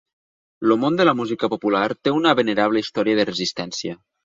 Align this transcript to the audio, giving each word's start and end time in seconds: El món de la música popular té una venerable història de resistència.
El 0.67 0.71
món 0.83 0.97
de 0.99 1.05
la 1.07 1.13
música 1.19 1.51
popular 1.55 1.83
té 2.07 2.15
una 2.21 2.35
venerable 2.41 2.85
història 2.87 3.23
de 3.23 3.29
resistència. 3.33 3.99